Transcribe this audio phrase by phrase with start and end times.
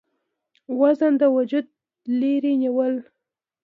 [0.79, 1.69] وزن د وجوده
[2.19, 2.93] لرې نيول،